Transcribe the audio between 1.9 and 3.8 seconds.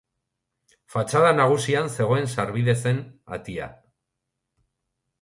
zegoen sarbide zen atea.